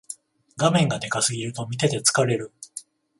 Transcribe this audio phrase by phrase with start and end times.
[0.57, 2.51] 画面がでかすぎると見てて疲れる